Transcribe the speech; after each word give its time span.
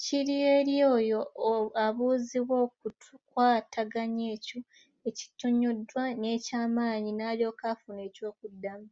Kiri 0.00 0.36
eri 0.54 0.76
oyo 0.96 1.20
abuuzibwa 1.86 2.54
okukwataganya 2.66 4.24
ekyo 4.36 4.58
ekinnyonnyoddwa 5.08 6.02
n’ekyamanyi 6.20 7.10
n’alyoka 7.14 7.64
afuna 7.74 8.00
ekyokuddamu. 8.08 8.88